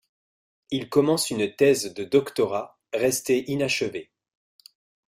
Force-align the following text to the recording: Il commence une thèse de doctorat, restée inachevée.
Il 0.71 0.89
commence 0.89 1.29
une 1.29 1.55
thèse 1.55 1.93
de 1.93 2.03
doctorat, 2.03 2.79
restée 2.91 3.51
inachevée. 3.51 4.09